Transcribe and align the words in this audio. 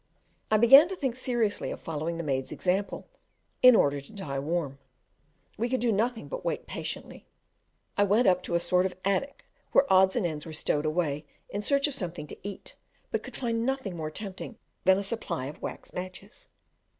I 0.49 0.57
began 0.57 0.87
to 0.87 0.95
think 0.95 1.15
seriously 1.15 1.69
of 1.69 1.79
following 1.79 2.17
the 2.17 2.23
maids 2.23 2.51
example, 2.51 3.07
in 3.61 3.75
order 3.75 4.01
to 4.01 4.11
"die 4.11 4.39
warm." 4.39 4.79
We 5.59 5.69
could 5.69 5.79
do 5.79 5.91
nothing 5.91 6.27
but 6.27 6.43
wait 6.43 6.65
patiently. 6.65 7.27
I 7.99 8.05
went 8.05 8.25
up 8.25 8.41
to 8.45 8.55
a 8.55 8.59
sort 8.59 8.87
of 8.87 8.95
attic 9.05 9.45
where 9.73 9.85
odds 9.93 10.15
and 10.15 10.25
ends 10.25 10.47
were 10.47 10.53
stowed 10.53 10.87
away, 10.87 11.27
in 11.49 11.61
search 11.61 11.85
of 11.87 11.93
something 11.93 12.25
to 12.25 12.37
eat, 12.41 12.75
but 13.11 13.21
could 13.21 13.37
find 13.37 13.63
nothing 13.63 13.95
more 13.95 14.09
tempting 14.09 14.57
than 14.85 14.97
a 14.97 15.03
supply 15.03 15.45
of 15.45 15.61
wax 15.61 15.93
matches. 15.93 16.47